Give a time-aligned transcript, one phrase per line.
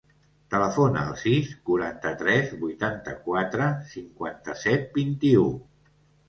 [0.51, 5.47] Telefona al sis, quaranta-tres, vuitanta-quatre, cinquanta-set, vint-i-u.